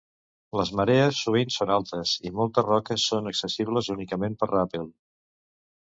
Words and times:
Les 0.59 0.71
marees 0.79 1.19
sovint 1.25 1.53
són 1.57 1.73
altes, 1.77 2.15
i 2.29 2.33
moltes 2.41 2.67
roques 2.73 3.07
són 3.13 3.33
accessibles 3.35 3.95
únicament 3.99 4.43
per 4.43 4.53
ràpel. 4.57 4.93